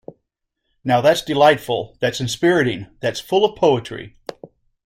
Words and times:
Now 0.83 0.99
that's 0.99 1.21
delightful, 1.21 1.95
that's 1.99 2.19
inspiriting, 2.19 2.87
that's 3.01 3.19
full 3.19 3.45
of 3.45 3.55
poetry! 3.55 4.17